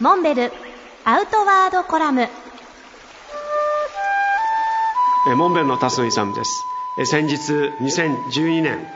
[0.00, 0.52] モンベル
[1.04, 2.28] アウトワードコラム。
[5.36, 6.62] モンベルの辰野勇です。
[7.10, 8.86] 先日2012年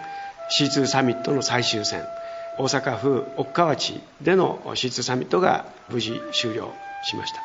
[0.57, 2.04] C2 サミットの最終戦
[2.57, 6.73] 大阪府奥川地での C2 サミットが無事終了
[7.03, 7.41] しました。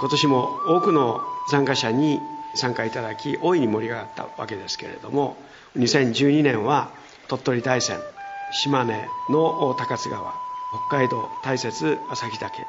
[0.00, 1.20] 今年も多くの
[1.50, 2.20] 参加者に
[2.54, 5.36] 参加いただき大いに盛り上がったわけですけれども
[5.76, 6.90] 2012年は
[7.26, 8.00] 鳥取大山
[8.52, 10.32] 島根の高津川
[10.90, 11.70] 北海道大雪
[12.10, 12.66] 旭岳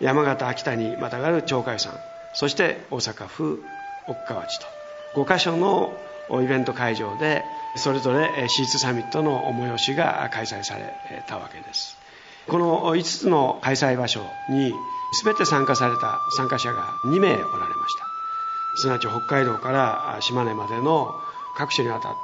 [0.00, 1.92] 山形秋田にまたがる鳥海山。
[2.34, 3.62] そして大阪府
[4.06, 4.66] 奥川地と。
[5.14, 5.96] 5カ所の
[6.42, 7.44] イベント会場で
[7.76, 10.82] それぞれ C2 サミットの催しが開催され
[11.26, 11.96] たわけです。
[12.46, 14.72] この5つの開催場所に
[15.24, 18.06] 全て参加された参加者が2名おられました。
[18.76, 21.08] すなわち北海道から島根までの
[21.56, 22.18] 各所にわたって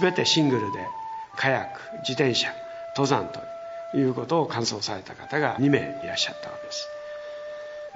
[0.00, 0.88] 全てシングルで
[1.36, 2.52] カヤック自転車
[2.96, 3.40] 登山と
[3.94, 6.88] いうことを完走された方が2名いらっしゃったわけです。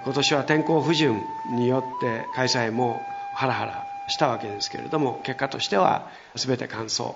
[0.05, 3.01] 今年は天候不順によって開催も
[3.35, 7.13] ハラハラしたわけですけれども結果としては全て完走。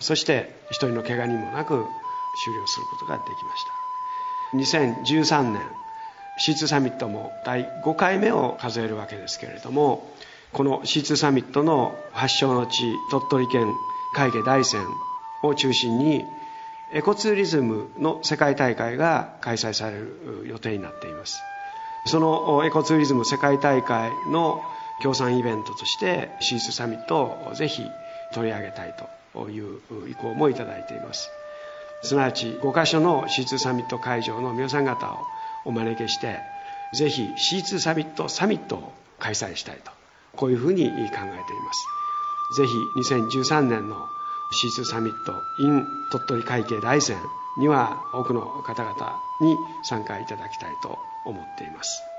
[0.00, 3.76] そして一人の怪我人もなく終了することができました。
[4.56, 5.60] 2013年
[6.38, 10.06] C2 サミットも第5回目を数えるわけですけれども
[10.52, 13.72] この C2 サミットの発祥の地鳥取県
[14.14, 14.86] 海家大山
[15.42, 16.24] を中心に
[16.92, 21.40] エコツーリズムの世界大会が開催される予定になっています。
[22.06, 24.62] そのエコツーリズム世界大会の
[25.02, 27.82] 協賛イベントとして C2 サミットをぜひ
[28.32, 28.94] 取り上げたい
[29.34, 31.28] という意向もいただいています。
[32.02, 35.18] すなわち5カ所の C2 サミット会場の皆さん方を
[35.64, 36.38] お招きして
[36.94, 39.90] ぜひ C2 サミットサミットを開催したいと
[40.36, 41.36] こういうふうに考えています。
[42.58, 42.72] ぜひ
[43.12, 44.06] 2013年の
[44.50, 47.18] C2 サミット in 鳥取会計大山
[47.56, 52.15] には多くの方々に参加いただきたいと思っています。